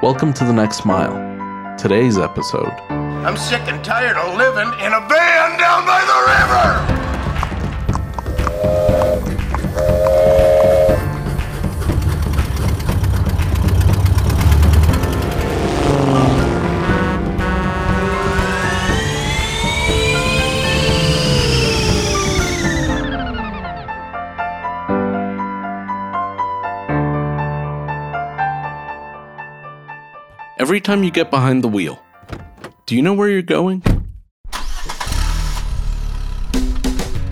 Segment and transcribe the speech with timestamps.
[0.00, 1.76] Welcome to the next mile.
[1.76, 6.97] Today's episode I'm sick and tired of living in a van down by the river!
[30.68, 31.98] Every time you get behind the wheel,
[32.84, 33.82] do you know where you're going?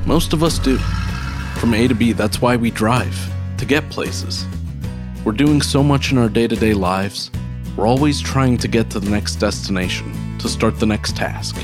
[0.06, 0.79] Most of us do.
[1.59, 3.15] From A to B, that's why we drive,
[3.59, 4.46] to get places.
[5.23, 7.30] We're doing so much in our day to day lives,
[7.77, 11.62] we're always trying to get to the next destination, to start the next task.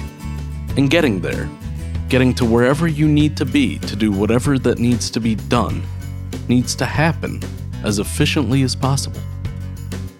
[0.76, 1.48] And getting there,
[2.10, 5.82] getting to wherever you need to be to do whatever that needs to be done,
[6.48, 7.40] needs to happen
[7.82, 9.22] as efficiently as possible.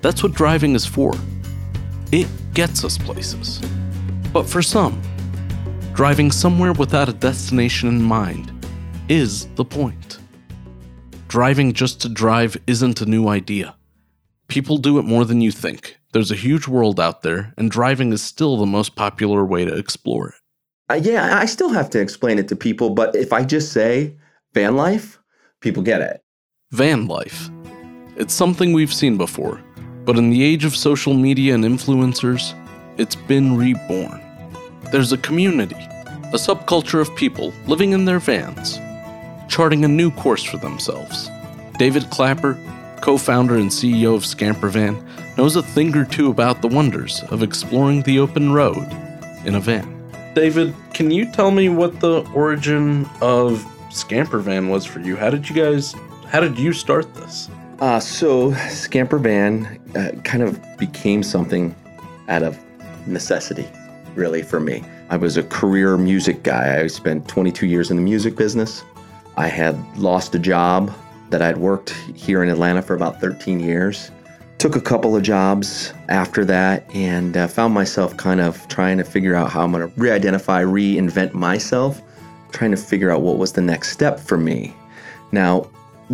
[0.00, 1.12] That's what driving is for.
[2.12, 3.58] It gets us places.
[4.34, 5.00] But for some,
[5.94, 8.52] driving somewhere without a destination in mind
[9.08, 10.18] is the point.
[11.28, 13.74] Driving just to drive isn't a new idea.
[14.48, 15.96] People do it more than you think.
[16.12, 19.74] There's a huge world out there, and driving is still the most popular way to
[19.74, 20.34] explore it.
[20.90, 24.18] Uh, yeah, I still have to explain it to people, but if I just say
[24.52, 25.18] van life,
[25.62, 26.20] people get it.
[26.72, 27.48] Van life.
[28.16, 29.62] It's something we've seen before,
[30.04, 32.54] but in the age of social media and influencers,
[32.98, 34.20] it's been reborn.
[34.90, 38.78] There's a community, a subculture of people living in their vans,
[39.48, 41.30] charting a new course for themselves.
[41.78, 42.58] David Clapper,
[43.00, 45.02] co founder and CEO of Scampervan,
[45.36, 48.86] knows a thing or two about the wonders of exploring the open road
[49.44, 49.88] in a van.
[50.34, 55.16] David, can you tell me what the origin of Scampervan was for you?
[55.16, 55.94] How did you guys,
[56.26, 57.48] how did you start this?
[57.80, 61.74] Uh, so Scamper Van uh, kind of became something
[62.28, 62.58] out of
[63.06, 63.68] necessity,
[64.14, 64.84] really, for me.
[65.10, 66.80] I was a career music guy.
[66.80, 68.84] I spent 22 years in the music business.
[69.36, 70.92] I had lost a job
[71.30, 74.10] that I'd worked here in Atlanta for about 13 years.
[74.58, 79.04] Took a couple of jobs after that and uh, found myself kind of trying to
[79.04, 82.00] figure out how I'm going to re identify, reinvent myself,
[82.52, 84.74] trying to figure out what was the next step for me.
[85.32, 85.68] Now,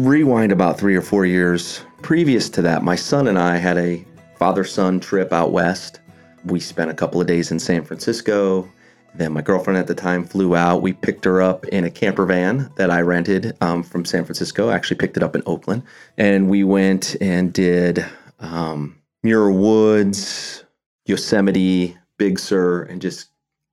[0.07, 4.05] rewind about three or four years previous to that, my son and I had a
[4.37, 6.01] father son trip out west.
[6.45, 8.69] We spent a couple of days in San Francisco.
[9.15, 10.83] Then my girlfriend at the time flew out.
[10.83, 14.69] We picked her up in a camper van that I rented um, from San Francisco.
[14.69, 15.83] I actually picked it up in Oakland.
[16.17, 18.05] And we went and did
[18.39, 20.65] um, Muir Woods,
[21.07, 23.29] Yosemite, Big Sur, and just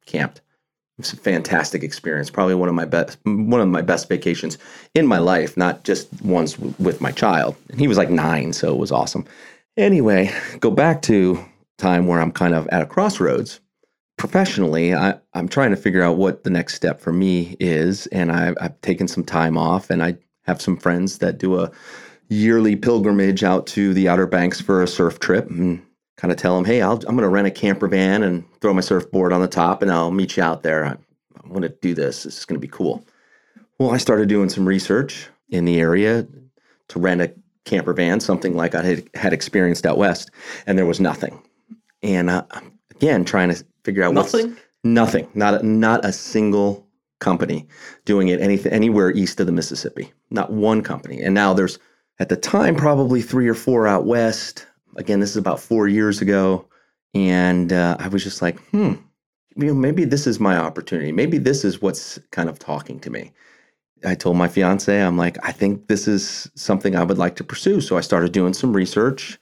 [0.06, 0.42] camped.
[0.98, 2.30] It was a fantastic experience.
[2.30, 4.58] Probably one of my best one of my best vacations
[4.94, 7.58] in my life, not just ones w- with my child.
[7.70, 9.26] And he was like 9, so it was awesome.
[9.76, 11.44] Anyway, go back to
[11.78, 13.60] time where I'm kind of at a crossroads.
[14.18, 18.32] Professionally, I, I'm trying to figure out what the next step for me is, and
[18.32, 21.70] I, I've taken some time off, and I have some friends that do a
[22.30, 25.82] yearly pilgrimage out to the Outer Banks for a surf trip, and
[26.18, 28.74] kind of tell them, hey, i am going to rent a camper van and throw
[28.74, 30.86] my surfboard on the top and I'll meet you out there.
[30.86, 32.24] I, I want to do this.
[32.24, 33.06] This is going to be cool.
[33.80, 36.26] Well, I started doing some research in the area
[36.88, 37.34] to rent a
[37.66, 40.32] camper van, something like I had, had experienced out west,
[40.66, 41.42] and there was nothing.
[42.02, 42.46] And uh,
[42.92, 46.88] again, trying to figure out nothing, nothing, not a, not a single
[47.20, 47.68] company
[48.06, 51.22] doing it anything anywhere east of the Mississippi, not one company.
[51.22, 51.80] And now there's
[52.20, 54.68] at the time probably three or four out west.
[54.96, 56.68] Again, this is about four years ago.
[57.14, 58.94] And uh, I was just like, hmm,
[59.56, 61.12] you know, maybe this is my opportunity.
[61.12, 63.32] Maybe this is what's kind of talking to me.
[64.04, 67.44] I told my fiance, I'm like, I think this is something I would like to
[67.44, 67.82] pursue.
[67.82, 69.40] So I started doing some research.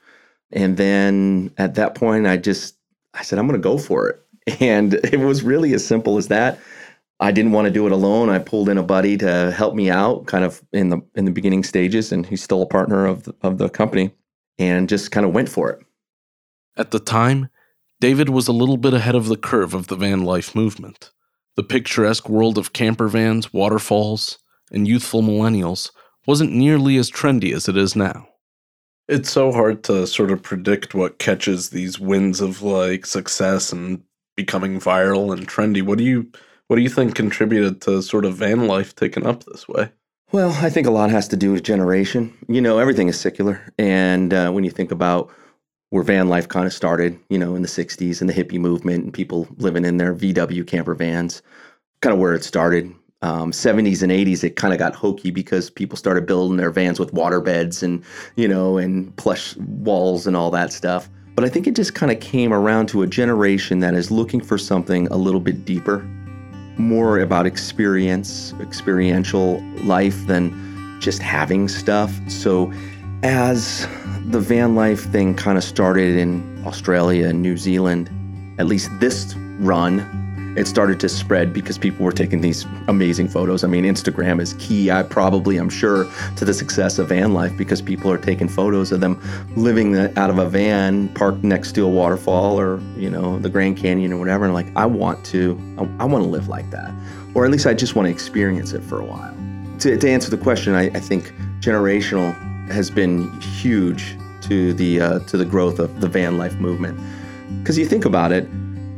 [0.52, 2.76] And then at that point, I just,
[3.12, 4.20] I said, I'm going to go for it.
[4.60, 6.58] And it was really as simple as that.
[7.18, 8.28] I didn't want to do it alone.
[8.28, 11.30] I pulled in a buddy to help me out, kind of in the in the
[11.30, 14.12] beginning stages, and he's still a partner of the, of the company
[14.58, 15.80] and just kind of went for it.
[16.76, 17.48] At the time,
[18.00, 21.10] David was a little bit ahead of the curve of the van life movement.
[21.56, 24.38] The picturesque world of camper vans, waterfalls,
[24.72, 25.90] and youthful millennials
[26.26, 28.26] wasn't nearly as trendy as it is now.
[29.06, 34.02] It's so hard to sort of predict what catches these winds of like success and
[34.34, 35.82] becoming viral and trendy.
[35.82, 36.30] What do you
[36.66, 39.92] what do you think contributed to sort of van life taking up this way?
[40.34, 42.36] Well, I think a lot has to do with generation.
[42.48, 43.60] You know, everything is secular.
[43.78, 45.30] And uh, when you think about
[45.90, 49.04] where van life kind of started, you know, in the 60s and the hippie movement
[49.04, 51.40] and people living in their VW camper vans,
[52.00, 52.92] kind of where it started.
[53.22, 56.98] Um, 70s and 80s, it kind of got hokey because people started building their vans
[56.98, 58.02] with water beds and,
[58.34, 61.08] you know, and plush walls and all that stuff.
[61.36, 64.10] But But I think it just kind of came around to a generation that is
[64.10, 66.04] looking for something a little bit deeper,
[66.78, 72.12] more about experience, experiential life than just having stuff.
[72.28, 72.72] So
[73.22, 73.86] as
[74.26, 78.10] the van life thing kind of started in Australia and New Zealand,
[78.58, 80.23] at least this run,
[80.56, 83.64] it started to spread because people were taking these amazing photos.
[83.64, 84.90] I mean, Instagram is key.
[84.90, 88.92] I probably, I'm sure, to the success of van life because people are taking photos
[88.92, 89.20] of them
[89.56, 93.76] living out of a van parked next to a waterfall or you know the Grand
[93.76, 94.44] Canyon or whatever.
[94.44, 96.92] And like, I want to, I, I want to live like that,
[97.34, 99.34] or at least I just want to experience it for a while.
[99.80, 102.32] To, to answer the question, I, I think generational
[102.70, 106.98] has been huge to the uh, to the growth of the van life movement.
[107.58, 108.48] Because you think about it,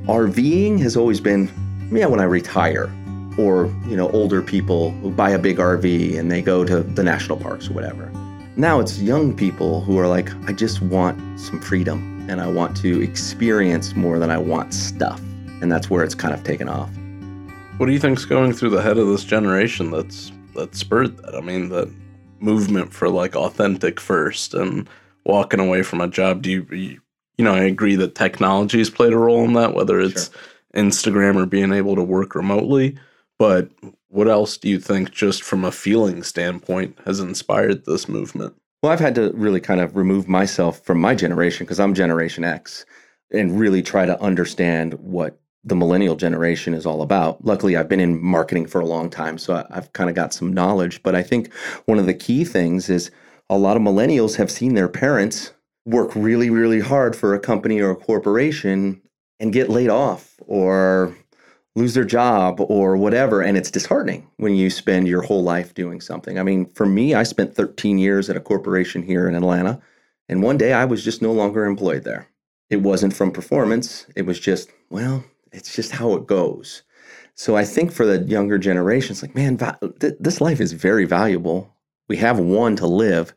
[0.06, 1.50] RVing has always been,
[1.90, 2.92] yeah, when I retire,
[3.36, 7.02] or you know, older people who buy a big RV and they go to the
[7.02, 8.10] national parks or whatever.
[8.54, 12.76] Now it's young people who are like, I just want some freedom and I want
[12.78, 15.20] to experience more than I want stuff.
[15.60, 16.90] And that's where it's kind of taken off.
[17.78, 21.34] What do you think's going through the head of this generation that's that spurred that?
[21.34, 21.92] I mean, that
[22.38, 24.88] movement for like authentic first and
[25.24, 26.42] walking away from a job.
[26.42, 27.00] Do you, you
[27.38, 30.42] you know, I agree that technology has played a role in that, whether it's sure.
[30.74, 32.96] Instagram or being able to work remotely.
[33.38, 33.70] But
[34.08, 38.54] what else do you think, just from a feeling standpoint, has inspired this movement?
[38.82, 42.44] Well, I've had to really kind of remove myself from my generation because I'm Generation
[42.44, 42.86] X
[43.32, 47.44] and really try to understand what the millennial generation is all about.
[47.44, 50.52] Luckily, I've been in marketing for a long time, so I've kind of got some
[50.52, 51.02] knowledge.
[51.02, 51.52] But I think
[51.86, 53.10] one of the key things is
[53.50, 55.52] a lot of millennials have seen their parents
[55.86, 59.00] work really, really hard for a company or a corporation
[59.40, 61.16] and get laid off or
[61.76, 63.40] lose their job or whatever.
[63.40, 66.38] And it's disheartening when you spend your whole life doing something.
[66.38, 69.80] I mean, for me, I spent 13 years at a corporation here in Atlanta.
[70.28, 72.26] And one day I was just no longer employed there.
[72.68, 76.82] It wasn't from performance, it was just, well, it's just how it goes.
[77.36, 79.58] So I think for the younger generation, it's like, man,
[80.00, 81.72] th- this life is very valuable.
[82.08, 83.34] We have one to live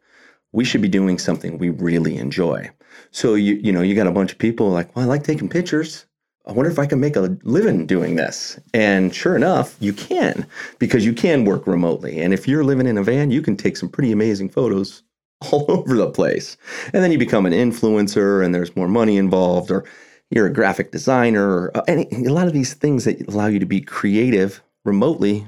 [0.52, 2.70] we should be doing something we really enjoy.
[3.12, 5.50] So you you know you got a bunch of people like, well, I like taking
[5.50, 6.06] pictures.
[6.46, 8.60] I wonder if I can make a living doing this.
[8.74, 10.48] And sure enough, you can
[10.80, 12.20] because you can work remotely.
[12.20, 15.04] And if you're living in a van, you can take some pretty amazing photos
[15.52, 16.58] all over the place.
[16.92, 19.86] And then you become an influencer and there's more money involved or
[20.32, 23.60] you're a graphic designer or uh, any, a lot of these things that allow you
[23.60, 25.46] to be creative remotely.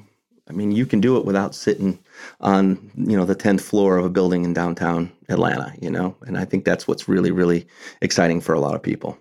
[0.48, 1.98] I mean, you can do it without sitting
[2.40, 6.16] on you know the 10th floor of a building in downtown Atlanta, you know?
[6.22, 7.68] And I think that's what's really really
[8.02, 9.18] exciting for a lot of people.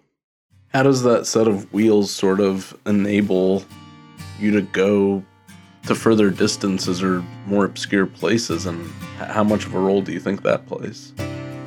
[0.69, 3.64] How does that set of wheels sort of enable
[4.38, 5.25] you to go
[5.87, 10.20] to further distances or more obscure places and how much of a role do you
[10.20, 11.12] think that plays?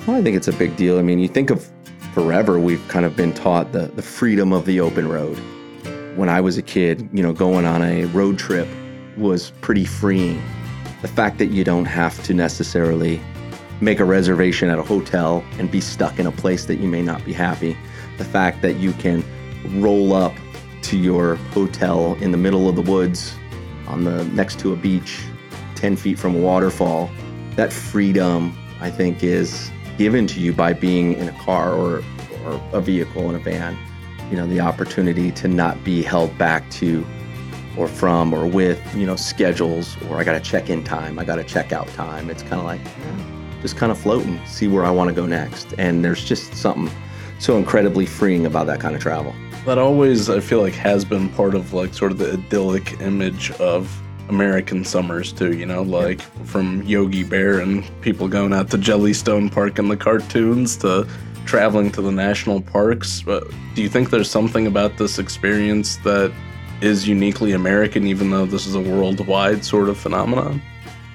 [0.08, 1.00] Well, I think it's a big deal.
[1.00, 1.70] I mean, you think of
[2.14, 5.38] forever we've kind of been taught the the freedom of the open road.
[6.16, 8.68] When I was a kid, you know, going on a road trip
[9.18, 10.42] was pretty freeing
[11.04, 13.22] the fact that you don't have to necessarily
[13.82, 17.02] make a reservation at a hotel and be stuck in a place that you may
[17.02, 17.78] not be happy.
[18.18, 19.22] The fact that you can
[19.82, 20.34] roll up
[20.84, 23.36] to your hotel in the middle of the woods
[23.86, 25.26] on the next to a beach
[25.76, 27.12] 10 feet from a waterfall.
[27.58, 32.02] That freedom, I think, is given to you by being in a car or,
[32.46, 33.77] or a vehicle in a van.
[34.32, 37.06] You know, the opportunity to not be held back to
[37.77, 41.25] or from or with, you know, schedules or I got to check in time, I
[41.25, 42.30] got to check out time.
[42.30, 42.82] It's kind of like
[43.62, 45.74] just kind of floating, see where I want to go next.
[45.77, 46.94] And there's just something
[47.39, 49.34] so incredibly freeing about that kind of travel.
[49.65, 53.51] That always, I feel like, has been part of like sort of the idyllic image
[53.51, 53.89] of
[54.30, 59.51] American summers too, you know, like from Yogi Bear and people going out to Jellystone
[59.51, 61.08] Park in the cartoons to
[61.46, 63.22] traveling to the national parks.
[63.22, 63.44] But
[63.75, 66.34] do you think there's something about this experience that
[66.84, 70.62] is uniquely American, even though this is a worldwide sort of phenomenon?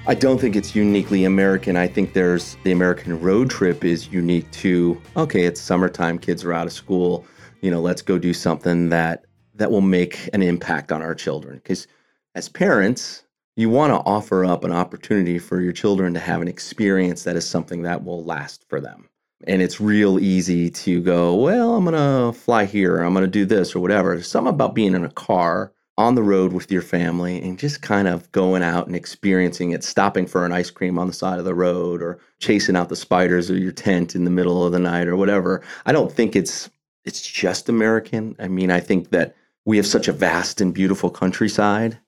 [0.07, 1.77] I don't think it's uniquely American.
[1.77, 6.53] I think there's the American road trip is unique to okay, it's summertime, kids are
[6.53, 7.25] out of school,
[7.61, 11.57] you know, let's go do something that that will make an impact on our children
[11.57, 11.85] because
[12.33, 13.23] as parents,
[13.55, 17.35] you want to offer up an opportunity for your children to have an experience that
[17.35, 19.08] is something that will last for them.
[19.47, 23.31] And it's real easy to go, well, I'm going to fly here, I'm going to
[23.31, 24.13] do this or whatever.
[24.13, 27.81] There's something about being in a car on the road with your family and just
[27.81, 31.39] kind of going out and experiencing it, stopping for an ice cream on the side
[31.39, 34.71] of the road or chasing out the spiders or your tent in the middle of
[34.71, 35.61] the night or whatever.
[35.85, 36.69] I don't think it's
[37.03, 38.35] it's just American.
[38.39, 41.99] I mean, I think that we have such a vast and beautiful countryside.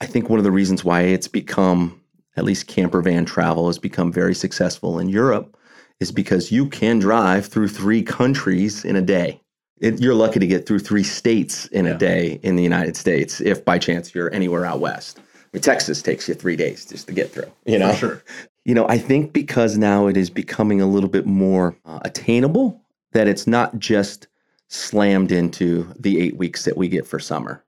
[0.00, 2.00] I think one of the reasons why it's become
[2.36, 5.56] at least camper van travel has become very successful in Europe
[6.00, 9.40] is because you can drive through three countries in a day.
[9.80, 11.92] It, you're lucky to get through three states in Yeah.
[11.92, 15.18] a day in the United States if by chance you're anywhere out west.
[15.18, 17.92] I mean, Texas takes you three days just to get through, you know?
[17.94, 18.22] sure.
[18.64, 22.82] You know, I think because now it is becoming a little bit more uh, attainable,
[23.12, 24.26] that it's not just
[24.66, 27.64] slammed into the eight weeks that we get for summer.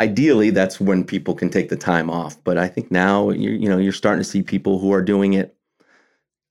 [0.00, 2.36] Ideally, that's when people can take the time off.
[2.44, 5.56] But I think now you know you're starting to see people who are doing it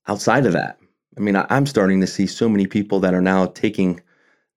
[0.08, 0.80] outside of that.
[1.18, 4.02] I mean, I'm starting to see so many people that are now taking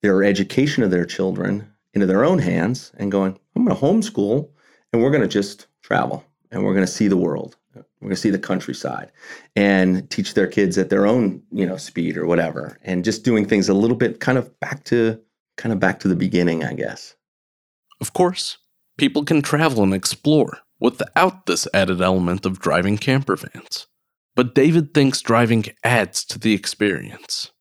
[0.03, 4.49] their education of their children into their own hands and going, I'm going to homeschool
[4.93, 7.57] and we're going to just travel and we're going to see the world.
[7.75, 9.11] We're going to see the countryside
[9.57, 12.79] and teach their kids at their own, you know, speed or whatever.
[12.83, 15.21] And just doing things a little bit kind of back to
[15.57, 17.15] kind of back to the beginning, I guess.
[18.01, 18.59] Of course,
[18.99, 23.87] people can travel and explore without this added element of driving camper vans.
[24.35, 27.53] But David thinks driving adds to the experience.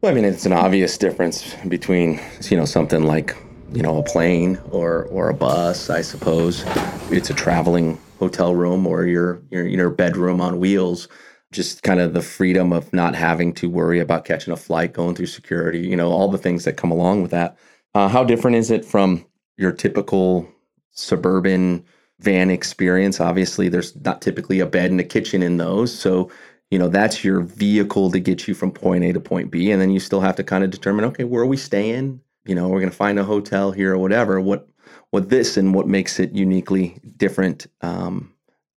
[0.00, 2.20] Well, I mean, it's an obvious difference between,
[2.50, 3.36] you know, something like,
[3.72, 6.64] you know, a plane or or a bus, I suppose.
[7.10, 11.08] It's a traveling hotel room or your your your bedroom on wheels.
[11.52, 15.14] Just kind of the freedom of not having to worry about catching a flight, going
[15.14, 17.56] through security, you know, all the things that come along with that.
[17.94, 19.24] Uh, how different is it from
[19.56, 20.48] your typical
[20.90, 21.84] suburban
[22.20, 23.20] van experience?
[23.20, 26.30] Obviously, there's not typically a bed and a kitchen in those, so
[26.70, 29.80] you know that's your vehicle to get you from point A to point B, and
[29.80, 32.20] then you still have to kind of determine, okay, where are we staying?
[32.44, 34.40] You know, we're going to find a hotel here or whatever.
[34.40, 34.68] What
[35.10, 38.32] what this and what makes it uniquely different um,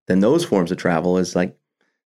[0.06, 1.56] than those forms of travel is like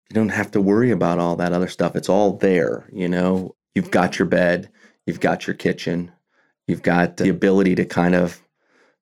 [0.09, 1.95] you don't have to worry about all that other stuff.
[1.95, 2.87] It's all there.
[2.91, 4.69] You know, you've got your bed,
[5.05, 6.11] you've got your kitchen,
[6.67, 8.41] you've got the ability to kind of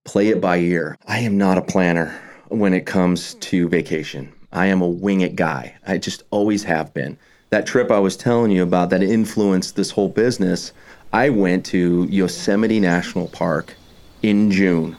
[0.06, 0.98] play it by ear.
[1.08, 4.32] I am not a planner when it comes to vacation.
[4.51, 5.75] I am a wing it guy.
[5.86, 7.18] I just always have been.
[7.51, 10.72] That trip I was telling you about that influenced this whole business,
[11.13, 13.75] I went to Yosemite National Park
[14.22, 14.96] in June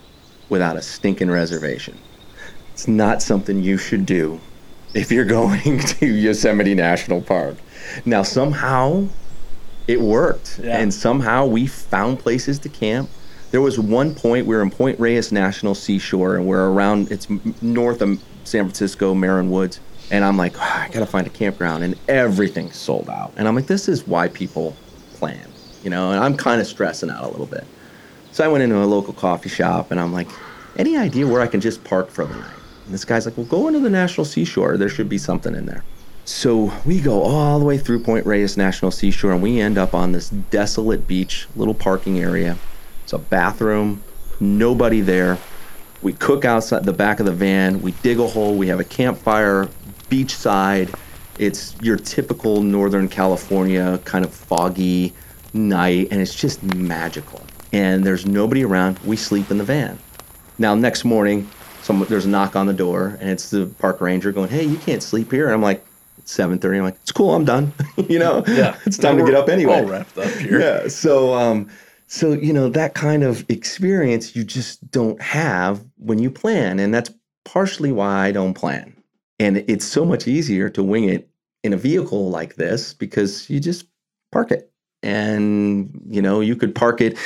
[0.49, 1.97] without a stinking reservation.
[2.73, 4.39] It's not something you should do
[4.93, 7.57] if you're going to Yosemite National Park.
[8.05, 9.07] Now, somehow
[9.87, 10.59] it worked.
[10.63, 10.77] Yeah.
[10.77, 13.09] And somehow we found places to camp.
[13.51, 17.11] There was one point we were in Point Reyes National Seashore, and we're around.
[17.11, 17.27] It's
[17.61, 21.83] north of San Francisco, Marin Woods, and I'm like, "Ah, I gotta find a campground,
[21.83, 23.33] and everything's sold out.
[23.35, 24.75] And I'm like, this is why people
[25.15, 25.45] plan,
[25.83, 26.11] you know.
[26.11, 27.65] And I'm kind of stressing out a little bit.
[28.31, 30.29] So I went into a local coffee shop, and I'm like,
[30.77, 32.55] any idea where I can just park for the night?
[32.85, 34.77] And this guy's like, well, go into the National Seashore.
[34.77, 35.83] There should be something in there.
[36.23, 39.93] So we go all the way through Point Reyes National Seashore, and we end up
[39.93, 42.57] on this desolate beach, little parking area.
[43.11, 44.01] It's a bathroom,
[44.39, 45.37] nobody there.
[46.01, 47.81] We cook outside the back of the van.
[47.81, 48.55] We dig a hole.
[48.55, 49.67] We have a campfire,
[50.09, 50.97] beachside.
[51.37, 55.13] It's your typical Northern California kind of foggy
[55.53, 57.41] night, and it's just magical.
[57.73, 58.97] And there's nobody around.
[58.99, 59.99] We sleep in the van.
[60.57, 61.49] Now, next morning,
[61.81, 64.77] some, there's a knock on the door, and it's the park ranger going, "Hey, you
[64.77, 65.85] can't sleep here." And I'm like,
[66.17, 67.35] "It's 7:30." I'm like, "It's cool.
[67.35, 67.73] I'm done."
[68.07, 69.81] you know, yeah, it's time to get up anyway.
[69.81, 70.61] All wrapped up here.
[70.61, 70.87] Yeah.
[70.87, 71.69] So, um,
[72.11, 76.93] so you know that kind of experience you just don't have when you plan, and
[76.93, 77.09] that's
[77.45, 78.93] partially why I don't plan.
[79.39, 81.29] And it's so much easier to wing it
[81.63, 83.85] in a vehicle like this because you just
[84.33, 84.69] park it,
[85.01, 87.17] and you know you could park it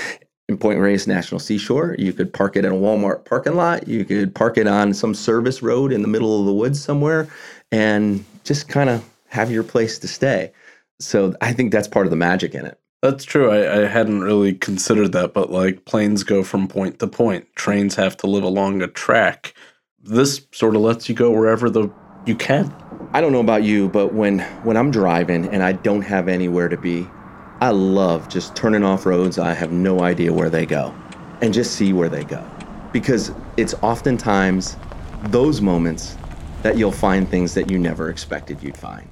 [0.47, 1.95] in Point Reyes National Seashore.
[1.97, 3.87] You could park it in a Walmart parking lot.
[3.87, 7.27] You could park it on some service road in the middle of the woods somewhere,
[7.71, 10.51] and just kind of have your place to stay.
[10.99, 12.79] So I think that's part of the magic in it.
[13.05, 13.51] That's true.
[13.51, 17.45] I, I hadn't really considered that, but like planes go from point to point.
[17.55, 19.53] Trains have to live along a track.
[20.01, 21.87] This sort of lets you go wherever the
[22.25, 22.75] you can.
[23.13, 26.67] I don't know about you, but when when I'm driving and I don't have anywhere
[26.67, 27.07] to be,
[27.61, 30.91] I love just turning off roads I have no idea where they go
[31.43, 32.43] and just see where they go.
[32.91, 34.77] Because it's oftentimes
[35.25, 36.17] those moments
[36.63, 39.07] that you'll find things that you never expected you'd find.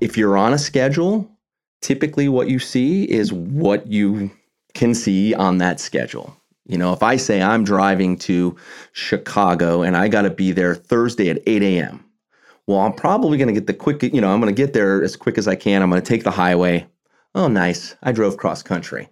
[0.00, 1.37] If you're on a schedule,
[1.80, 4.30] typically what you see is what you
[4.74, 6.36] can see on that schedule.
[6.66, 8.56] You know, if I say I'm driving to
[8.92, 12.04] Chicago and I got to be there Thursday at 8 a.m.,
[12.66, 15.02] well, I'm probably going to get the quick, you know, I'm going to get there
[15.02, 15.82] as quick as I can.
[15.82, 16.86] I'm going to take the highway.
[17.34, 17.96] Oh, nice.
[18.02, 19.08] I drove cross country.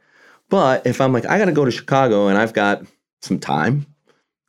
[0.51, 2.85] But if I'm like, I got to go to Chicago and I've got
[3.23, 3.87] some time,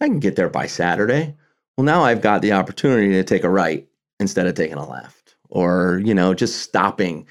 [0.01, 1.35] I can get there by Saturday.
[1.77, 3.87] Well, now I've got the opportunity to take a right
[4.19, 7.25] instead of taking a left or, you know, just stopping.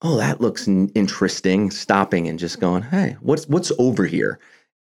[0.00, 1.70] Oh, that looks interesting.
[1.70, 4.38] Stopping and just going, hey, what's what's over here?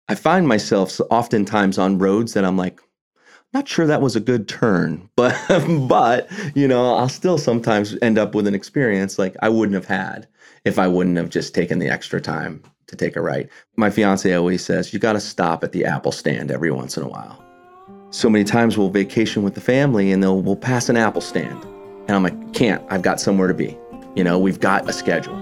[0.07, 2.79] I find myself oftentimes on roads that I'm like,
[3.53, 5.35] not sure that was a good turn, but
[5.87, 9.85] but you know, I'll still sometimes end up with an experience like I wouldn't have
[9.87, 10.27] had
[10.65, 13.49] if I wouldn't have just taken the extra time to take a right.
[13.75, 17.03] My fiance always says, you got to stop at the Apple stand every once in
[17.03, 17.43] a while.
[18.11, 21.63] So many times we'll vacation with the family and they'll we'll pass an Apple stand.
[22.07, 23.77] And I'm like, can't, I've got somewhere to be.
[24.17, 25.35] You know, we've got a schedule.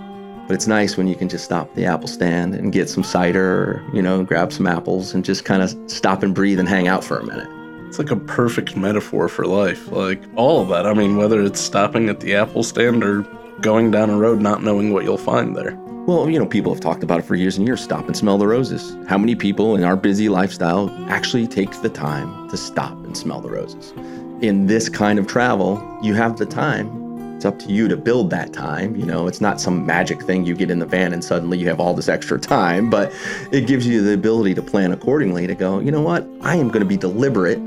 [0.48, 3.03] But it's nice when you can just stop at the Apple stand and get some
[3.03, 6.67] cider or, you know, grab some apples and just kind of stop and breathe and
[6.67, 7.48] hang out for a minute.
[7.88, 9.89] It's like a perfect metaphor for life.
[9.94, 10.86] Like all of that.
[10.86, 13.22] I mean, whether it's stopping at the Apple stand or
[13.62, 15.77] going down a road not knowing what you'll find there.
[16.05, 17.82] Well, you know, people have talked about it for years and years.
[17.82, 18.98] Stop and smell the roses.
[19.08, 23.39] How many people in our busy lifestyle actually take the time to stop and smell
[23.39, 23.94] the roses?
[24.41, 27.04] In this kind of travel, you have the time.
[27.45, 28.95] It's up to you to build that time.
[28.95, 31.67] You know, it's not some magic thing you get in the van and suddenly you
[31.67, 33.13] have all this extra time, but
[33.51, 36.27] it gives you the ability to plan accordingly to go, you know what?
[36.41, 37.59] I am going to be deliberate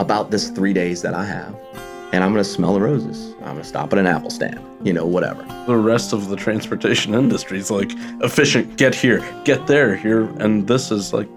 [0.00, 1.54] about this three days that I have
[2.12, 3.36] and I'm going to smell the roses.
[3.42, 5.44] I'm going to stop at an apple stand, you know, whatever.
[5.68, 10.24] The rest of the transportation industry is like efficient, get here, get there, here.
[10.40, 11.28] And this is like,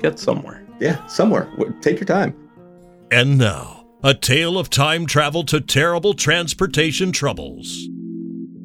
[0.00, 0.64] get somewhere.
[0.78, 1.46] Yeah, somewhere.
[1.82, 2.34] Take your time.
[3.10, 7.86] And now, a tale of time travel to terrible transportation troubles.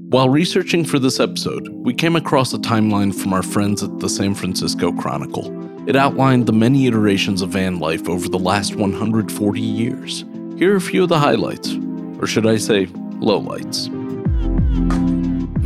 [0.07, 4.07] While researching for this episode, we came across a timeline from our friends at the
[4.07, 5.89] San Francisco Chronicle.
[5.89, 10.23] It outlined the many iterations of van life over the last 140 years.
[10.57, 11.75] Here are a few of the highlights,
[12.21, 13.91] or should I say, lowlights.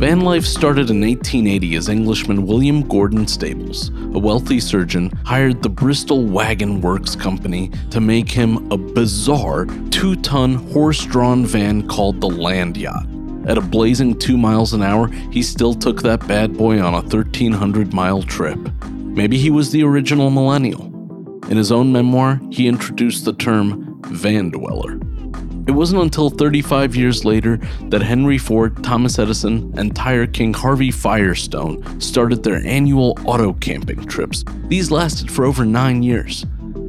[0.00, 5.68] Van life started in 1880 as Englishman William Gordon Stables, a wealthy surgeon, hired the
[5.68, 12.18] Bristol Wagon Works Company to make him a bizarre two ton horse drawn van called
[12.22, 13.06] the Land Yacht.
[13.46, 17.02] At a blazing two miles an hour, he still took that bad boy on a
[17.02, 18.58] 1,300 mile trip.
[18.86, 20.86] Maybe he was the original millennial.
[21.50, 24.98] In his own memoir, he introduced the term van dweller.
[25.70, 30.90] It wasn't until 35 years later that Henry Ford, Thomas Edison, and tire king Harvey
[30.90, 34.44] Firestone started their annual auto camping trips.
[34.66, 36.44] These lasted for over nine years.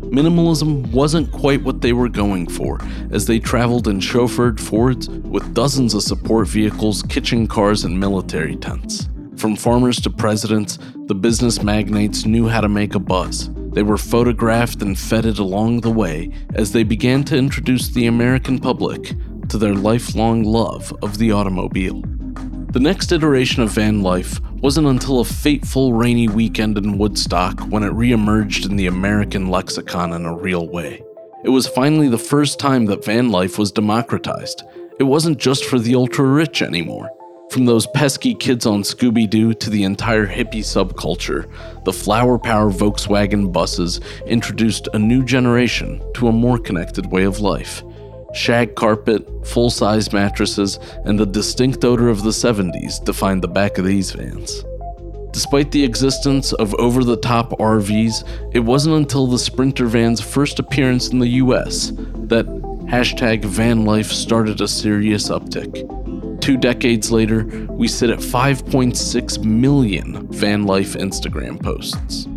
[0.10, 5.54] Minimalism wasn't quite what they were going for, as they traveled in chauffeured Fords with
[5.54, 9.11] dozens of support vehicles, kitchen cars, and military tents.
[9.42, 10.78] From farmers to presidents,
[11.08, 13.50] the business magnates knew how to make a buzz.
[13.72, 18.60] They were photographed and feted along the way as they began to introduce the American
[18.60, 19.16] public
[19.50, 22.04] to their lifelong love of the automobile.
[22.70, 27.82] The next iteration of van life wasn't until a fateful rainy weekend in Woodstock when
[27.82, 31.02] it reemerged in the American lexicon in a real way.
[31.44, 34.62] It was finally the first time that van life was democratized.
[35.00, 37.10] It wasn't just for the ultra rich anymore.
[37.52, 41.52] From those pesky kids on Scooby Doo to the entire hippie subculture,
[41.84, 47.42] the flower power Volkswagen buses introduced a new generation to a more connected way of
[47.42, 47.84] life.
[48.34, 53.78] Shag carpet, full size mattresses, and the distinct odor of the 70s defined the back
[53.78, 54.64] of these vans.
[55.32, 60.60] Despite the existence of over the top RVs, it wasn't until the Sprinter van's first
[60.60, 61.92] appearance in the US
[62.30, 62.46] that
[62.86, 66.01] hashtag van life started a serious uptick.
[66.42, 72.28] Two decades later, we sit at 5.6 million van life Instagram posts.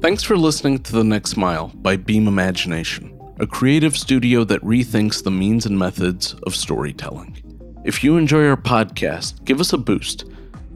[0.00, 5.22] Thanks for listening to The Next Mile by Beam Imagination, a creative studio that rethinks
[5.22, 7.36] the means and methods of storytelling.
[7.84, 10.24] If you enjoy our podcast, give us a boost.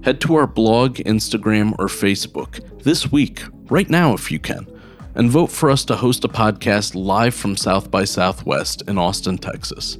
[0.03, 4.67] Head to our blog, Instagram, or Facebook this week, right now if you can,
[5.15, 9.39] and vote for us to host a podcast live from South by Southwest in Austin,
[9.39, 9.97] Texas.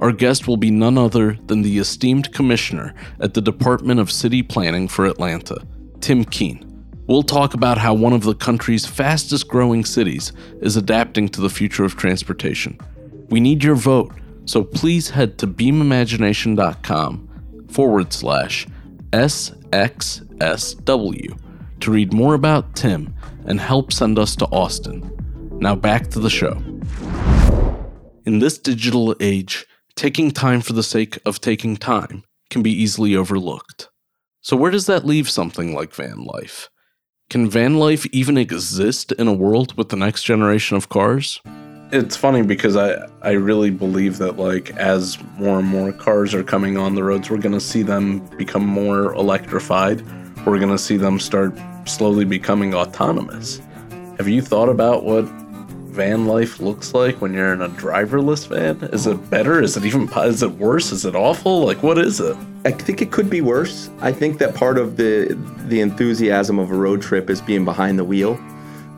[0.00, 4.42] Our guest will be none other than the esteemed commissioner at the Department of City
[4.42, 5.66] Planning for Atlanta,
[6.00, 6.62] Tim Keane.
[7.06, 11.48] We'll talk about how one of the country's fastest growing cities is adapting to the
[11.48, 12.78] future of transportation.
[13.30, 14.12] We need your vote,
[14.44, 18.66] so please head to beamimagination.com forward slash
[19.12, 21.40] SXSW
[21.80, 23.14] to read more about Tim
[23.46, 25.10] and help send us to Austin.
[25.58, 26.62] Now back to the show.
[28.26, 29.64] In this digital age,
[29.96, 33.88] taking time for the sake of taking time can be easily overlooked.
[34.42, 36.68] So, where does that leave something like van life?
[37.28, 41.40] Can van life even exist in a world with the next generation of cars?
[41.90, 46.44] It's funny because I, I really believe that like as more and more cars are
[46.44, 50.04] coming on the roads, we're gonna see them become more electrified.
[50.44, 53.60] We're gonna see them start slowly becoming autonomous.
[54.18, 55.24] Have you thought about what
[55.96, 58.76] van life looks like when you're in a driverless van?
[58.92, 59.62] Is it better?
[59.62, 60.92] Is it even is it worse?
[60.92, 61.64] Is it awful?
[61.64, 62.36] Like what is it?
[62.66, 63.88] I think it could be worse.
[64.00, 65.36] I think that part of the
[65.68, 68.38] the enthusiasm of a road trip is being behind the wheel.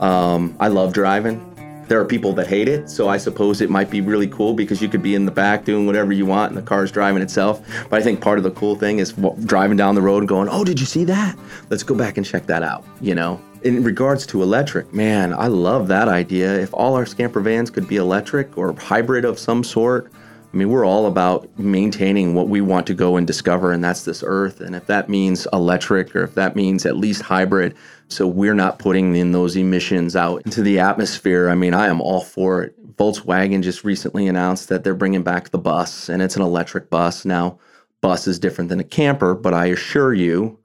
[0.01, 1.45] Um, I love driving.
[1.87, 4.83] There are people that hate it, so I suppose it might be really cool because
[4.83, 7.63] you could be in the back doing whatever you want and the car's driving itself.
[7.89, 9.13] But I think part of the cool thing is
[9.45, 11.39] driving down the road and going, "Oh, did you see that?
[11.71, 13.41] Let's go back and check that out." You know.
[13.63, 16.59] In regards to electric, man, I love that idea.
[16.61, 20.13] If all our scamper vans could be electric or hybrid of some sort,
[20.53, 24.05] I mean, we're all about maintaining what we want to go and discover, and that's
[24.05, 24.61] this earth.
[24.61, 27.75] And if that means electric or if that means at least hybrid,
[28.07, 32.01] so we're not putting in those emissions out into the atmosphere, I mean, I am
[32.01, 32.97] all for it.
[32.97, 37.25] Volkswagen just recently announced that they're bringing back the bus, and it's an electric bus.
[37.25, 37.59] Now,
[38.01, 40.58] bus is different than a camper, but I assure you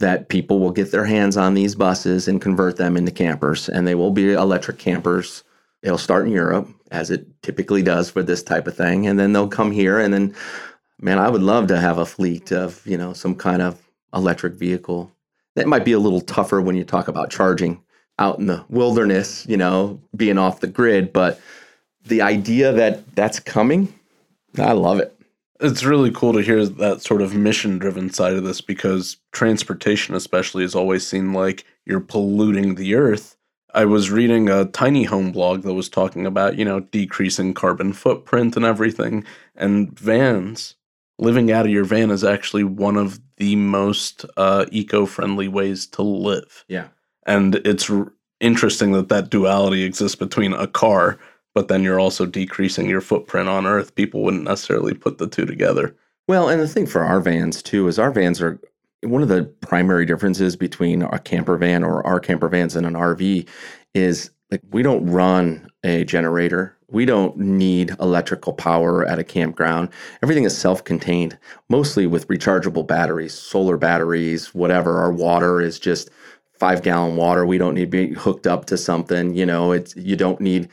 [0.00, 3.86] that people will get their hands on these buses and convert them into campers, and
[3.86, 5.44] they will be electric campers.
[5.82, 9.06] It'll start in Europe as it typically does for this type of thing.
[9.06, 10.34] And then they'll come here and then
[11.00, 13.80] man, I would love to have a fleet of, you know, some kind of
[14.14, 15.10] electric vehicle.
[15.56, 17.82] That might be a little tougher when you talk about charging
[18.18, 21.40] out in the wilderness, you know, being off the grid, but
[22.04, 23.92] the idea that that's coming,
[24.58, 25.16] I love it.
[25.60, 30.14] It's really cool to hear that sort of mission driven side of this because transportation,
[30.14, 33.36] especially, has always seemed like you're polluting the earth.
[33.74, 37.92] I was reading a tiny home blog that was talking about, you know, decreasing carbon
[37.92, 39.24] footprint and everything.
[39.54, 40.76] And vans,
[41.18, 45.86] living out of your van is actually one of the most uh, eco friendly ways
[45.88, 46.64] to live.
[46.68, 46.88] Yeah.
[47.26, 51.18] And it's r- interesting that that duality exists between a car,
[51.54, 53.94] but then you're also decreasing your footprint on Earth.
[53.94, 55.94] People wouldn't necessarily put the two together.
[56.28, 58.60] Well, and the thing for our vans too is our vans are
[59.02, 62.94] one of the primary differences between a camper van or our camper vans and an
[62.94, 63.48] RV
[63.94, 66.76] is like we don't run a generator.
[66.88, 69.90] We don't need electrical power at a campground.
[70.22, 74.98] Everything is self-contained, mostly with rechargeable batteries, solar batteries, whatever.
[74.98, 76.10] Our water is just
[76.58, 77.46] five gallon water.
[77.46, 79.34] We don't need to be hooked up to something.
[79.34, 80.68] You know, it's you don't need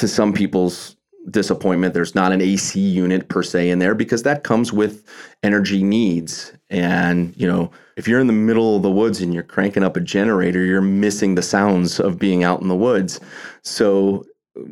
[0.00, 0.96] to some people's
[1.30, 1.94] disappointment.
[1.94, 5.04] There's not an AC unit per se in there because that comes with
[5.42, 6.52] energy needs.
[6.70, 9.96] And, you know, if you're in the middle of the woods and you're cranking up
[9.96, 13.20] a generator, you're missing the sounds of being out in the woods.
[13.62, 14.24] So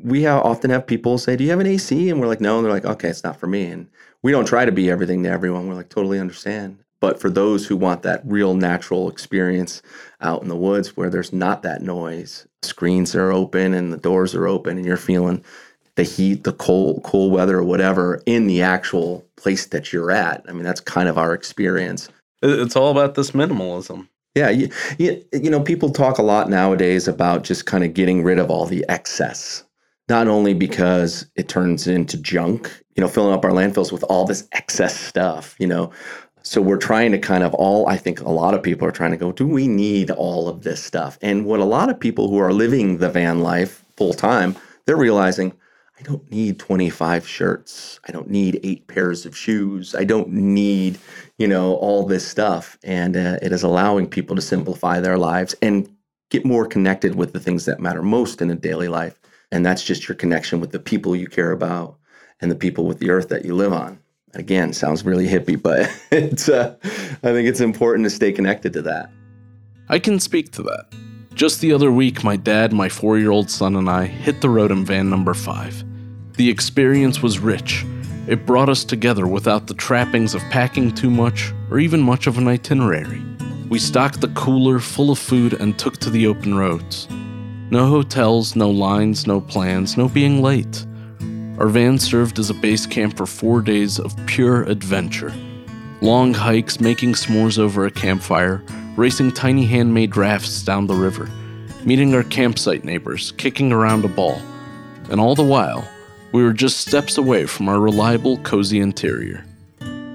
[0.02, 2.10] we have, often have people say, Do you have an AC?
[2.10, 2.56] And we're like, No.
[2.56, 3.66] And they're like, Okay, it's not for me.
[3.66, 3.88] And
[4.22, 5.68] we don't try to be everything to everyone.
[5.68, 6.78] We're like, Totally understand.
[7.00, 9.82] But for those who want that real natural experience
[10.20, 14.34] out in the woods where there's not that noise, screens are open and the doors
[14.34, 15.44] are open and you're feeling
[15.96, 20.44] the heat, the cold, cool weather, or whatever in the actual place that you're at.
[20.48, 22.08] I mean, that's kind of our experience.
[22.42, 24.08] It's all about this minimalism.
[24.34, 28.22] Yeah, you, you, you know, people talk a lot nowadays about just kind of getting
[28.22, 29.64] rid of all the excess.
[30.08, 34.26] Not only because it turns into junk, you know, filling up our landfills with all
[34.26, 35.90] this excess stuff, you know.
[36.46, 39.10] So we're trying to kind of all, I think a lot of people are trying
[39.10, 41.18] to go, do we need all of this stuff?
[41.20, 44.54] And what a lot of people who are living the van life full time,
[44.84, 45.52] they're realizing,
[45.98, 47.98] I don't need 25 shirts.
[48.06, 49.96] I don't need eight pairs of shoes.
[49.96, 51.00] I don't need,
[51.36, 52.78] you know, all this stuff.
[52.84, 55.92] And uh, it is allowing people to simplify their lives and
[56.30, 59.18] get more connected with the things that matter most in a daily life.
[59.50, 61.98] And that's just your connection with the people you care about
[62.40, 63.98] and the people with the earth that you live on.
[64.36, 68.82] Again, sounds really hippie, but it's uh, I think it's important to stay connected to
[68.82, 69.10] that.
[69.88, 70.86] I can speak to that.
[71.34, 74.50] Just the other week, my dad, my four year old son, and I hit the
[74.50, 75.84] road in van number five.
[76.36, 77.84] The experience was rich.
[78.26, 82.38] It brought us together without the trappings of packing too much or even much of
[82.38, 83.22] an itinerary.
[83.68, 87.08] We stocked the cooler full of food and took to the open roads.
[87.68, 90.85] No hotels, no lines, no plans, no being late.
[91.58, 95.32] Our van served as a base camp for four days of pure adventure.
[96.02, 98.62] Long hikes, making s'mores over a campfire,
[98.96, 101.30] racing tiny handmade rafts down the river,
[101.82, 104.38] meeting our campsite neighbors, kicking around a ball.
[105.10, 105.88] And all the while,
[106.32, 109.42] we were just steps away from our reliable, cozy interior.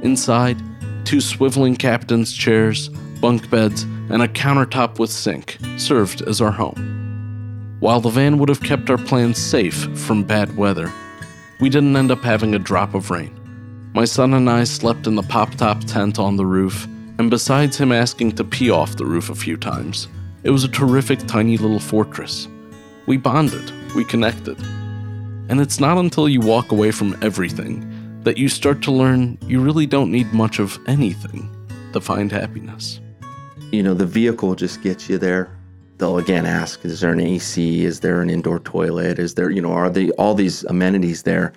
[0.04, 0.60] Inside,
[1.06, 7.77] two swiveling captain's chairs, bunk beds, and a countertop with sink served as our home.
[7.80, 10.91] While the van would have kept our plans safe from bad weather,
[11.62, 13.38] we didn't end up having a drop of rain.
[13.93, 16.86] My son and I slept in the pop top tent on the roof,
[17.19, 20.08] and besides him asking to pee off the roof a few times,
[20.43, 22.47] it was a terrific tiny little fortress.
[23.06, 24.60] We bonded, we connected.
[25.50, 27.88] And it's not until you walk away from everything
[28.24, 31.50] that you start to learn you really don't need much of anything
[31.93, 33.00] to find happiness.
[33.71, 35.56] You know, the vehicle just gets you there.
[36.02, 37.86] They'll again ask, is there an AC?
[37.86, 39.20] Is there an indoor toilet?
[39.20, 41.54] Is there, you know, are the all these amenities there?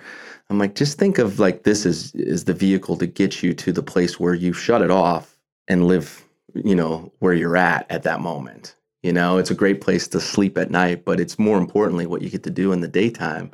[0.51, 3.71] I'm like, just think of like this is is the vehicle to get you to
[3.71, 5.35] the place where you shut it off
[5.67, 8.75] and live, you know, where you're at at that moment.
[9.01, 12.21] You know, it's a great place to sleep at night, but it's more importantly what
[12.21, 13.49] you get to do in the daytime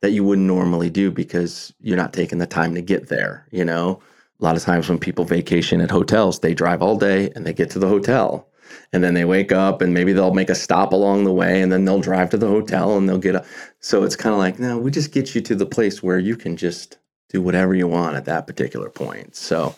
[0.00, 3.48] that you wouldn't normally do because you're not taking the time to get there.
[3.50, 4.00] You know,
[4.40, 7.52] a lot of times when people vacation at hotels, they drive all day and they
[7.52, 8.48] get to the hotel
[8.92, 11.70] and then they wake up and maybe they'll make a stop along the way and
[11.72, 13.46] then they'll drive to the hotel and they'll get up.
[13.80, 16.36] so it's kind of like no we just get you to the place where you
[16.36, 19.34] can just do whatever you want at that particular point.
[19.36, 19.74] So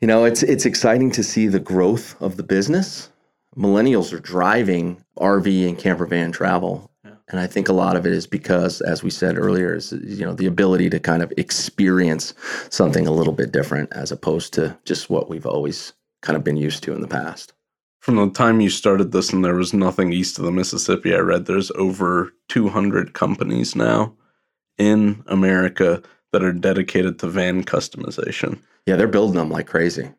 [0.00, 3.10] you know it's it's exciting to see the growth of the business.
[3.56, 6.90] Millennials are driving rv and camper van travel.
[7.30, 10.24] And i think a lot of it is because as we said earlier is you
[10.24, 12.32] know the ability to kind of experience
[12.70, 16.56] something a little bit different as opposed to just what we've always kind of been
[16.56, 17.52] used to in the past
[18.00, 21.18] from the time you started this and there was nothing east of the Mississippi, I
[21.18, 24.14] read there's over 200 companies now
[24.78, 28.60] in America that are dedicated to van customization.
[28.86, 30.10] Yeah, they're building them like crazy.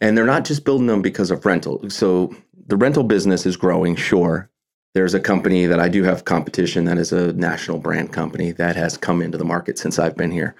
[0.00, 1.88] And they're not just building them because of rental.
[1.88, 2.34] So
[2.66, 4.50] the rental business is growing, sure.
[4.94, 8.74] There's a company that I do have competition that is a national brand company that
[8.74, 10.56] has come into the market since I've been here.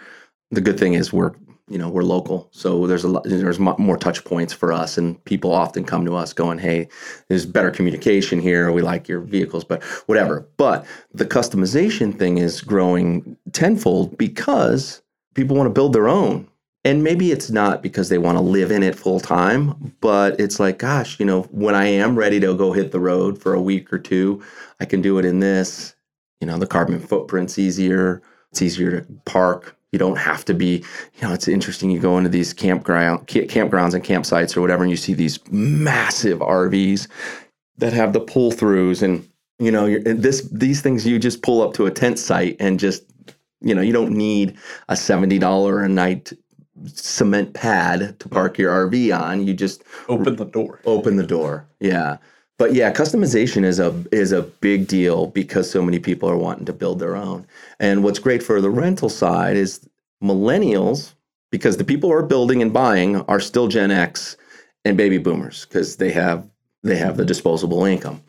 [0.50, 1.32] The good thing is we're
[1.68, 2.48] you know we're local.
[2.50, 6.14] So there's a lot there's more touch points for us and people often come to
[6.14, 6.88] us going hey
[7.28, 8.72] there's better communication here.
[8.72, 10.46] We like your vehicles but whatever.
[10.56, 15.02] But the customization thing is growing tenfold because
[15.34, 16.48] people want to build their own.
[16.84, 20.58] And maybe it's not because they want to live in it full time but it's
[20.58, 23.60] like gosh you know when i am ready to go hit the road for a
[23.60, 24.42] week or two
[24.80, 25.94] i can do it in this.
[26.40, 30.84] You know the carbon footprint's easier it's easier to park you don't have to be,
[31.14, 31.90] you know, it's interesting.
[31.90, 36.38] You go into these campground campgrounds and campsites or whatever, and you see these massive
[36.40, 37.08] RVs
[37.78, 41.74] that have the pull throughs, and you know, this these things you just pull up
[41.74, 43.04] to a tent site and just,
[43.60, 44.56] you know, you don't need
[44.88, 46.32] a seventy dollar a night
[46.86, 49.46] cement pad to park your RV on.
[49.46, 50.80] You just open the door.
[50.84, 51.66] Open the door.
[51.80, 52.18] Yeah
[52.58, 56.66] but yeah, customization is a is a big deal because so many people are wanting
[56.66, 57.46] to build their own.
[57.78, 59.88] And what's great for the rental side is
[60.22, 61.14] millennials,
[61.50, 64.36] because the people who are building and buying are still Gen X
[64.84, 66.48] and baby boomers because they have
[66.82, 68.22] they have the disposable income.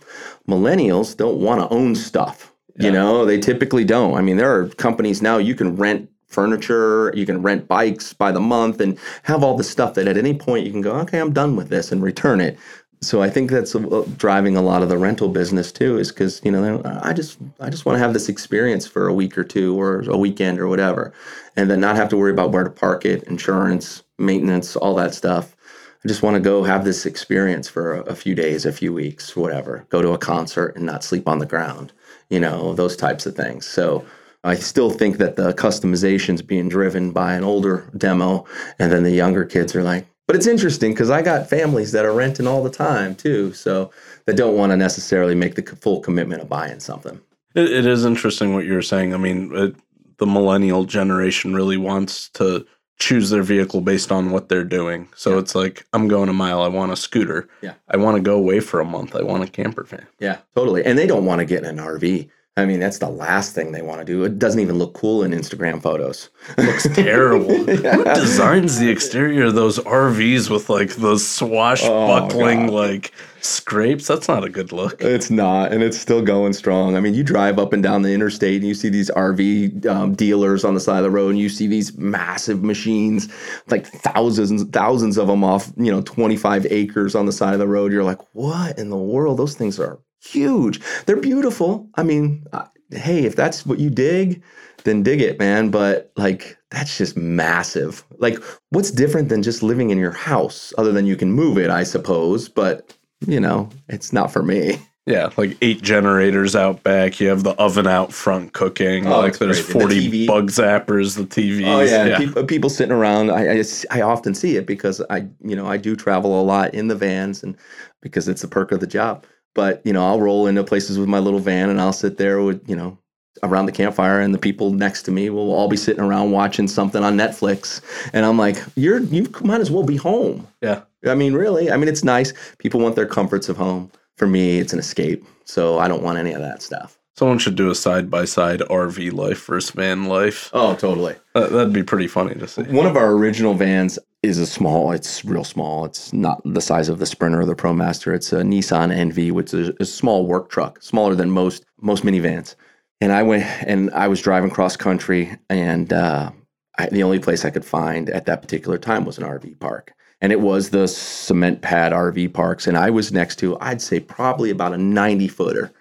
[0.47, 2.53] Millennials don't want to own stuff.
[2.75, 2.87] Yeah.
[2.87, 4.13] You know, they typically don't.
[4.13, 8.31] I mean, there are companies now you can rent furniture, you can rent bikes by
[8.31, 11.19] the month and have all the stuff that at any point you can go, okay,
[11.19, 12.57] I'm done with this and return it
[13.01, 16.41] so I think that's uh, driving a lot of the rental business too, is because
[16.43, 19.43] you know I just I just want to have this experience for a week or
[19.43, 21.13] two or a weekend or whatever,
[21.55, 25.13] and then not have to worry about where to park it, insurance, maintenance, all that
[25.13, 25.55] stuff.
[26.03, 28.93] I just want to go have this experience for a, a few days, a few
[28.93, 29.85] weeks, whatever.
[29.89, 31.91] Go to a concert and not sleep on the ground,
[32.29, 33.65] you know, those types of things.
[33.65, 34.05] So
[34.43, 38.45] I still think that the customization is being driven by an older demo,
[38.77, 42.05] and then the younger kids are like, but it's interesting because I got families that
[42.05, 43.89] are renting all the time too, so
[44.27, 47.19] that don't want to necessarily make the full commitment of buying something.
[47.55, 49.15] it, it is interesting what you're saying.
[49.15, 49.75] I mean, it,
[50.17, 52.63] the millennial generation really wants to
[52.99, 55.09] choose their vehicle based on what they're doing.
[55.15, 55.39] So yeah.
[55.39, 57.49] it's like I'm going a mile, I want a scooter.
[57.63, 57.73] Yeah.
[57.87, 60.05] I want to go away for a month, I want a camper van.
[60.19, 60.85] Yeah, totally.
[60.85, 62.29] And they don't want to get in an RV.
[62.59, 64.25] I mean, that's the last thing they want to do.
[64.25, 66.29] It doesn't even look cool in Instagram photos.
[66.57, 67.51] Looks terrible.
[67.69, 67.95] yeah.
[67.95, 74.07] Who designs the exterior of those RVs with like those swashbuckling oh, like scrapes?
[74.07, 75.01] That's not a good look.
[75.01, 76.97] It's not, and it's still going strong.
[76.97, 80.13] I mean, you drive up and down the interstate, and you see these RV um,
[80.13, 83.29] dealers on the side of the road, and you see these massive machines,
[83.67, 87.59] like thousands, thousands of them off, you know, twenty five acres on the side of
[87.59, 87.93] the road.
[87.93, 89.38] You're like, what in the world?
[89.39, 90.79] Those things are huge.
[91.05, 91.89] They're beautiful.
[91.95, 92.45] I mean,
[92.91, 94.41] hey, if that's what you dig,
[94.84, 95.69] then dig it, man.
[95.69, 98.03] But like, that's just massive.
[98.17, 98.38] Like,
[98.69, 101.84] what's different than just living in your house, other than you can move it, I
[101.84, 102.49] suppose?
[102.49, 104.79] But, you know, it's not for me.
[105.10, 107.19] Yeah, like eight generators out back.
[107.19, 109.08] You have the oven out front cooking.
[109.08, 109.79] Oh, like there's crazy.
[109.79, 111.65] 40 the bug zappers, the TV.
[111.65, 112.17] Oh yeah, yeah.
[112.19, 113.32] People, people, sitting around.
[113.32, 116.75] I, I, I often see it because I you know I do travel a lot
[116.75, 117.58] in the vans and
[118.01, 119.25] because it's the perk of the job.
[119.55, 122.41] But you know, I'll roll into places with my little van, and I'll sit there
[122.41, 122.97] with you know
[123.43, 126.67] around the campfire, and the people next to me will all be sitting around watching
[126.67, 127.81] something on Netflix,
[128.13, 130.81] and I'm like, "You're you might as well be home." Yeah.
[131.05, 131.71] I mean, really.
[131.71, 132.33] I mean, it's nice.
[132.57, 133.91] People want their comforts of home.
[134.17, 135.25] For me, it's an escape.
[135.45, 136.99] So I don't want any of that stuff.
[137.15, 140.49] Someone should do a side by side RV life versus van life.
[140.53, 141.15] Oh, totally.
[141.33, 142.63] that'd be pretty funny to see.
[142.63, 144.91] One of our original vans is a small.
[144.91, 145.86] It's real small.
[145.86, 148.13] It's not the size of the Sprinter or the ProMaster.
[148.13, 152.55] It's a Nissan NV, which is a small work truck, smaller than most most minivans.
[153.01, 156.32] And I went and I was driving cross country, and uh,
[156.77, 159.93] I, the only place I could find at that particular time was an RV park.
[160.21, 162.67] and it was the cement pad RV parks.
[162.67, 165.71] And I was next to, I'd say probably about a 90 footer.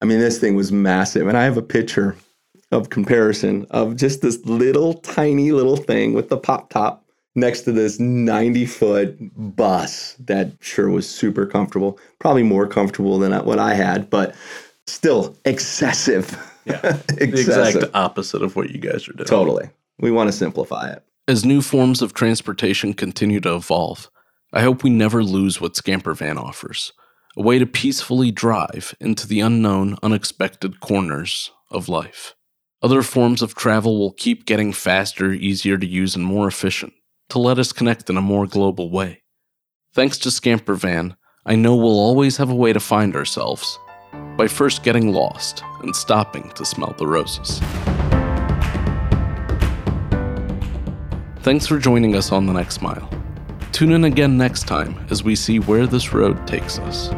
[0.00, 1.28] I mean, this thing was massive.
[1.28, 2.16] And I have a picture
[2.70, 7.01] of comparison of just this little tiny little thing with the pop top
[7.34, 9.16] next to this 90 foot
[9.56, 14.34] bus that sure was super comfortable, probably more comfortable than what I had, but
[14.86, 16.36] still excessive.
[16.64, 16.80] Yeah.
[17.08, 19.26] the exact opposite of what you guys are doing.
[19.26, 19.70] Totally.
[19.98, 21.02] We want to simplify it.
[21.28, 24.10] As new forms of transportation continue to evolve,
[24.52, 26.92] I hope we never lose what Scamper Van offers
[27.34, 32.34] a way to peacefully drive into the unknown, unexpected corners of life.
[32.82, 36.92] Other forms of travel will keep getting faster, easier to use, and more efficient
[37.32, 39.22] to let us connect in a more global way.
[39.94, 41.16] Thanks to Scamper Van,
[41.46, 43.78] I know we'll always have a way to find ourselves
[44.36, 47.58] by first getting lost and stopping to smell the roses.
[51.42, 53.08] Thanks for joining us on The Next Mile.
[53.72, 57.08] Tune in again next time as we see where this road takes us.